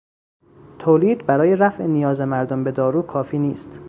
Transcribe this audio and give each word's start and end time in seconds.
تولید 0.79 1.25
برای 1.25 1.55
رفع 1.55 1.83
نیاز 1.85 2.21
مردم 2.21 2.63
به 2.63 2.71
دارو 2.71 3.01
کافی 3.01 3.39
نیست. 3.39 3.79